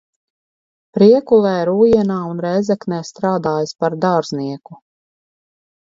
[0.97, 4.85] Priekulē, Rūjienā un Rēzeknē strādājis par dārznieku.